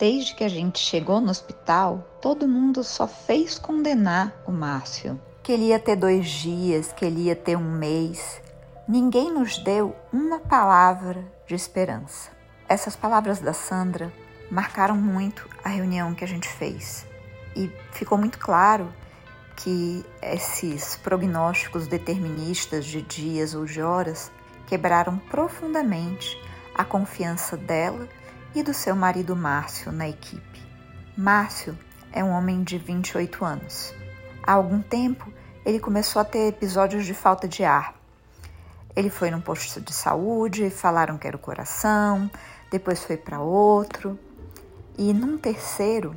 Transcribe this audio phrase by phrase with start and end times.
[0.00, 5.20] Desde que a gente chegou no hospital, todo mundo só fez condenar o Márcio.
[5.42, 8.40] Que ele ia ter dois dias, que ele ia ter um mês.
[8.88, 12.30] Ninguém nos deu uma palavra de esperança.
[12.66, 14.10] Essas palavras da Sandra
[14.50, 17.04] marcaram muito a reunião que a gente fez.
[17.54, 18.90] E ficou muito claro
[19.54, 24.32] que esses prognósticos deterministas de dias ou de horas
[24.66, 26.42] quebraram profundamente
[26.74, 28.08] a confiança dela
[28.54, 30.60] e do seu marido Márcio na equipe.
[31.16, 31.78] Márcio
[32.12, 33.94] é um homem de 28 anos.
[34.42, 35.32] Há algum tempo,
[35.64, 37.94] ele começou a ter episódios de falta de ar.
[38.96, 42.30] Ele foi num posto de saúde, falaram que era o coração,
[42.70, 44.18] depois foi para outro.
[44.98, 46.16] E num terceiro,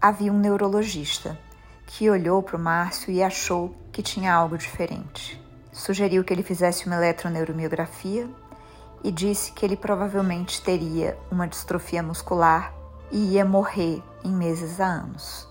[0.00, 1.38] havia um neurologista
[1.86, 5.40] que olhou para o Márcio e achou que tinha algo diferente.
[5.72, 8.28] Sugeriu que ele fizesse uma eletroneuromiografia
[9.04, 12.74] e disse que ele provavelmente teria uma distrofia muscular
[13.12, 15.46] e ia morrer em meses a anos.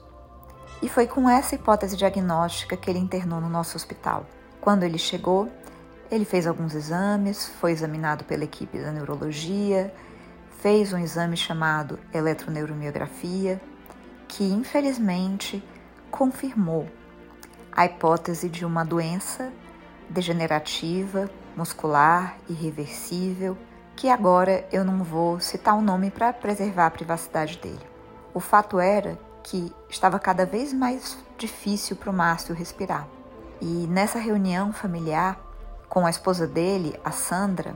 [0.81, 4.25] E foi com essa hipótese diagnóstica que ele internou no nosso hospital.
[4.59, 5.49] Quando ele chegou,
[6.09, 9.93] ele fez alguns exames, foi examinado pela equipe da neurologia,
[10.59, 13.61] fez um exame chamado eletroneuromiografia,
[14.27, 15.63] que infelizmente
[16.09, 16.89] confirmou
[17.71, 19.53] a hipótese de uma doença
[20.09, 23.57] degenerativa muscular, irreversível,
[23.95, 27.85] que agora eu não vou citar o nome para preservar a privacidade dele.
[28.33, 33.07] O fato era que estava cada vez mais difícil para o Márcio respirar.
[33.61, 35.39] E nessa reunião familiar
[35.87, 37.75] com a esposa dele, a Sandra,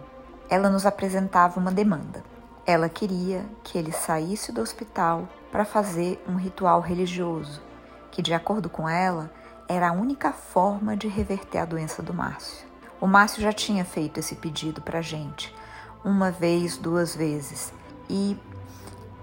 [0.50, 2.24] ela nos apresentava uma demanda.
[2.66, 7.62] Ela queria que ele saísse do hospital para fazer um ritual religioso,
[8.12, 9.32] que, de acordo com ela,
[9.70, 12.67] era a única forma de reverter a doença do Márcio.
[13.00, 15.54] O Márcio já tinha feito esse pedido para a gente,
[16.04, 17.72] uma vez, duas vezes,
[18.10, 18.36] e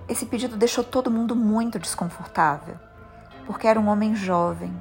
[0.09, 2.77] esse pedido deixou todo mundo muito desconfortável,
[3.47, 4.73] porque era um homem jovem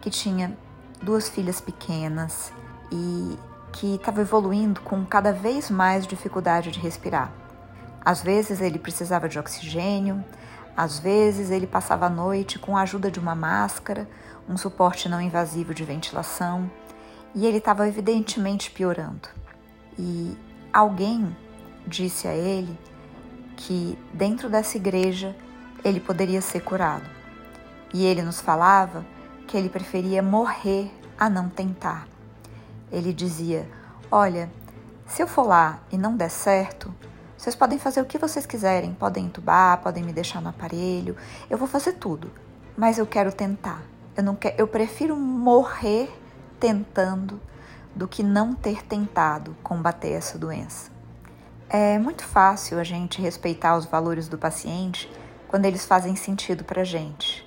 [0.00, 0.56] que tinha
[1.02, 2.52] duas filhas pequenas
[2.92, 3.38] e
[3.72, 7.32] que estava evoluindo com cada vez mais dificuldade de respirar.
[8.04, 10.22] Às vezes ele precisava de oxigênio,
[10.76, 14.06] às vezes ele passava a noite com a ajuda de uma máscara,
[14.46, 16.70] um suporte não invasivo de ventilação
[17.34, 19.28] e ele estava evidentemente piorando.
[19.98, 20.36] E
[20.72, 21.36] alguém
[21.86, 22.78] disse a ele
[23.56, 25.36] que dentro dessa igreja
[25.84, 27.08] ele poderia ser curado.
[27.92, 29.04] E ele nos falava
[29.46, 32.08] que ele preferia morrer a não tentar.
[32.90, 33.68] Ele dizia:
[34.10, 34.50] Olha,
[35.06, 36.92] se eu for lá e não der certo,
[37.36, 41.16] vocês podem fazer o que vocês quiserem, podem entubar, podem me deixar no aparelho,
[41.50, 42.30] eu vou fazer tudo,
[42.76, 43.82] mas eu quero tentar.
[44.16, 46.10] Eu não quero, eu prefiro morrer
[46.64, 47.38] tentando
[47.94, 50.90] do que não ter tentado combater essa doença.
[51.68, 55.12] É muito fácil a gente respeitar os valores do paciente
[55.46, 57.46] quando eles fazem sentido para gente.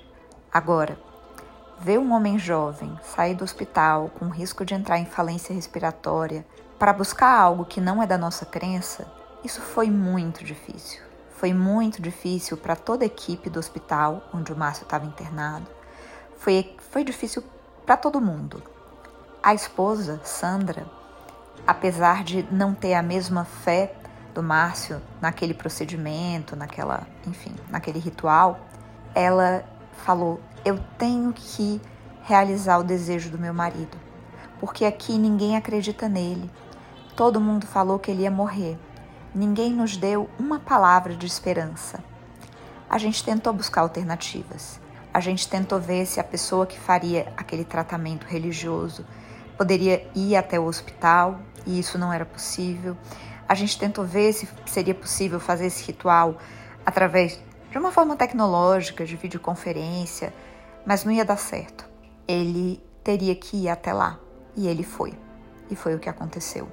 [0.54, 0.96] Agora,
[1.80, 6.46] ver um homem jovem sair do hospital com risco de entrar em falência respiratória
[6.78, 9.04] para buscar algo que não é da nossa crença,
[9.42, 11.02] isso foi muito difícil.
[11.32, 15.66] Foi muito difícil para toda a equipe do hospital onde o Márcio estava internado.
[16.36, 17.42] Foi, foi difícil
[17.84, 18.77] para todo mundo.
[19.40, 20.86] A esposa, Sandra,
[21.64, 23.94] apesar de não ter a mesma fé
[24.34, 28.58] do Márcio naquele procedimento, naquela, enfim, naquele ritual,
[29.14, 29.64] ela
[30.04, 31.80] falou: "Eu tenho que
[32.24, 33.96] realizar o desejo do meu marido,
[34.58, 36.50] porque aqui ninguém acredita nele.
[37.14, 38.76] Todo mundo falou que ele ia morrer.
[39.32, 42.02] Ninguém nos deu uma palavra de esperança.
[42.90, 44.80] A gente tentou buscar alternativas.
[45.14, 49.06] A gente tentou ver se a pessoa que faria aquele tratamento religioso
[49.58, 52.96] poderia ir até o hospital e isso não era possível.
[53.46, 56.38] A gente tentou ver se seria possível fazer esse ritual
[56.86, 60.32] através de uma forma tecnológica, de videoconferência,
[60.86, 61.86] mas não ia dar certo.
[62.26, 64.18] Ele teria que ir até lá
[64.56, 65.12] e ele foi.
[65.68, 66.68] E foi o que aconteceu.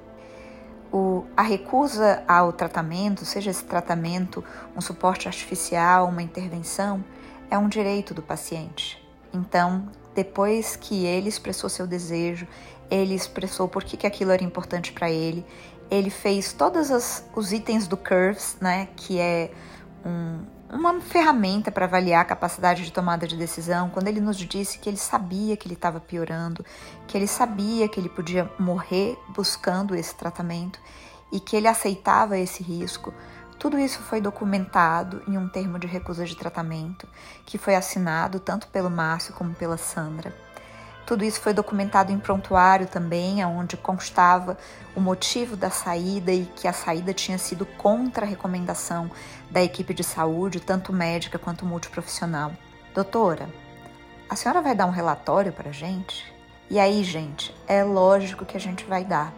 [0.91, 4.43] O, a recusa ao tratamento, seja esse tratamento
[4.75, 7.03] um suporte artificial, uma intervenção,
[7.49, 9.04] é um direito do paciente.
[9.35, 12.47] Então, depois que ele expressou seu desejo,
[12.89, 15.45] ele expressou por que, que aquilo era importante para ele.
[15.91, 19.51] Ele fez todos as, os itens do Curves, né, que é
[20.05, 20.39] um,
[20.69, 23.89] uma ferramenta para avaliar a capacidade de tomada de decisão.
[23.89, 26.65] Quando ele nos disse que ele sabia que ele estava piorando,
[27.07, 30.79] que ele sabia que ele podia morrer buscando esse tratamento
[31.31, 33.13] e que ele aceitava esse risco.
[33.57, 37.07] Tudo isso foi documentado em um termo de recusa de tratamento
[37.45, 40.33] que foi assinado tanto pelo Márcio como pela Sandra.
[41.05, 44.57] Tudo isso foi documentado em prontuário também, onde constava
[44.95, 49.09] o motivo da saída e que a saída tinha sido contra a recomendação
[49.51, 52.51] da equipe de saúde, tanto médica quanto multiprofissional.
[52.93, 53.47] Doutora,
[54.27, 56.33] a senhora vai dar um relatório para a gente?
[56.71, 59.31] E aí, gente, é lógico que a gente vai dar.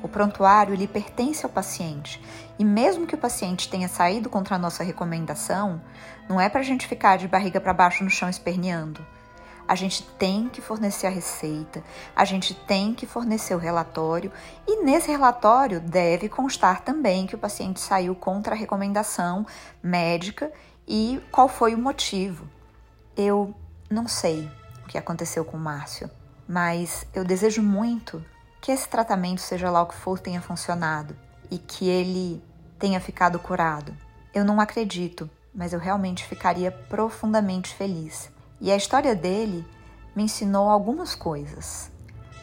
[0.00, 2.22] O prontuário ele pertence ao paciente
[2.58, 5.80] e mesmo que o paciente tenha saído contra a nossa recomendação,
[6.28, 9.04] não é para a gente ficar de barriga para baixo no chão esperneando
[9.68, 11.84] a gente tem que fornecer a receita,
[12.16, 14.32] a gente tem que fornecer o relatório
[14.66, 19.46] e nesse relatório deve constar também que o paciente saiu contra a recomendação
[19.82, 20.50] médica
[20.86, 22.48] e qual foi o motivo.
[23.14, 23.54] Eu
[23.90, 24.50] não sei
[24.82, 26.10] o que aconteceu com o Márcio,
[26.48, 28.24] mas eu desejo muito
[28.62, 31.14] que esse tratamento, seja lá o que for, tenha funcionado
[31.50, 32.42] e que ele
[32.78, 33.94] tenha ficado curado.
[34.32, 38.30] Eu não acredito, mas eu realmente ficaria profundamente feliz.
[38.60, 39.64] E a história dele
[40.14, 41.90] me ensinou algumas coisas.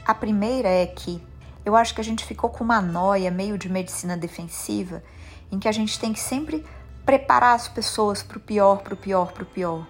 [0.06, 1.22] A primeira é que
[1.66, 5.04] eu acho que a gente ficou com uma noia meio de medicina defensiva,
[5.52, 6.66] em que a gente tem que sempre
[7.06, 9.88] preparar as pessoas para o pior, para o pior, para o pior.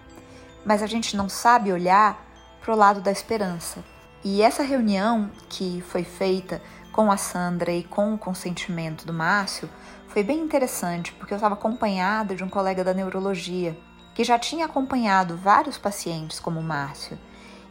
[0.66, 2.24] Mas a gente não sabe olhar
[2.62, 3.84] para o lado da esperança.
[4.24, 6.62] E essa reunião que foi feita
[6.96, 9.70] com a Sandra e com o consentimento do Márcio
[10.08, 13.78] foi bem interessante, porque eu estava acompanhada de um colega da neurologia
[14.14, 17.20] que já tinha acompanhado vários pacientes como o Márcio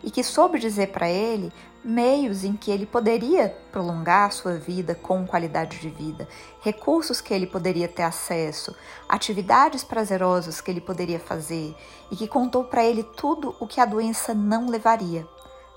[0.02, 1.50] e que soube dizer para ele
[1.82, 6.28] meios em que ele poderia prolongar a sua vida com qualidade de vida,
[6.60, 8.76] recursos que ele poderia ter acesso,
[9.08, 11.74] atividades prazerosas que ele poderia fazer
[12.10, 15.26] e que contou para ele tudo o que a doença não levaria,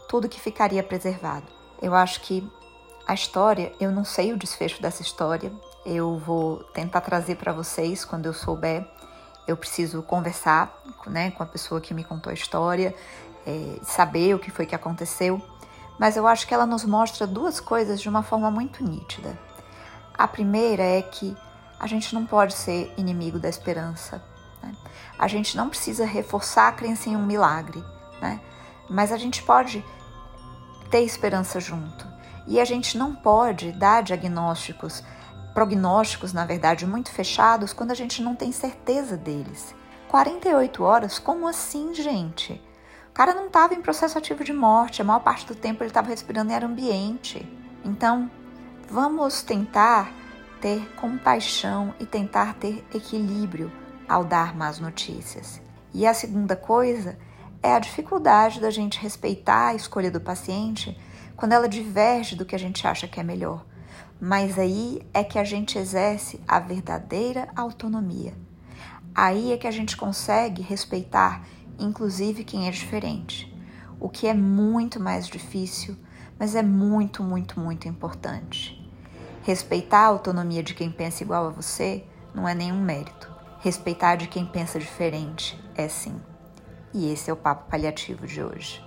[0.09, 1.47] tudo que ficaria preservado.
[1.81, 2.45] Eu acho que
[3.07, 5.51] a história, eu não sei o desfecho dessa história,
[5.85, 8.85] eu vou tentar trazer para vocês quando eu souber
[9.47, 10.77] eu preciso conversar
[11.07, 12.93] né, com a pessoa que me contou a história,
[13.45, 15.41] é, saber o que foi que aconteceu,
[15.97, 19.39] mas eu acho que ela nos mostra duas coisas de uma forma muito nítida.
[20.15, 21.35] A primeira é que
[21.79, 24.21] a gente não pode ser inimigo da esperança.
[24.61, 24.75] Né?
[25.17, 27.83] A gente não precisa reforçar a crença em um milagre,
[28.21, 28.41] né?
[28.89, 29.83] mas a gente pode
[30.91, 32.05] ter esperança junto.
[32.47, 35.03] E a gente não pode dar diagnósticos
[35.57, 39.73] prognósticos, na verdade, muito fechados quando a gente não tem certeza deles.
[40.07, 41.17] 48 horas?
[41.17, 42.61] Como assim, gente?
[43.09, 45.89] O cara não estava em processo ativo de morte, a maior parte do tempo ele
[45.89, 47.43] estava respirando em ar ambiente.
[47.83, 48.29] Então,
[48.87, 50.13] vamos tentar
[50.61, 53.71] ter compaixão e tentar ter equilíbrio
[54.07, 55.59] ao dar más notícias.
[55.91, 57.17] E a segunda coisa
[57.63, 60.95] é a dificuldade da gente respeitar a escolha do paciente
[61.37, 63.63] quando ela diverge do que a gente acha que é melhor
[64.19, 68.33] mas aí é que a gente exerce a verdadeira autonomia.
[69.13, 71.45] Aí é que a gente consegue respeitar,
[71.79, 73.53] inclusive, quem é diferente,
[73.99, 75.95] o que é muito mais difícil,
[76.39, 78.75] mas é muito, muito, muito importante.
[79.43, 82.03] Respeitar a autonomia de quem pensa igual a você
[82.33, 83.31] não é nenhum mérito.
[83.59, 86.19] Respeitar de quem pensa diferente é sim.
[86.93, 88.83] E esse é o papo paliativo de hoje.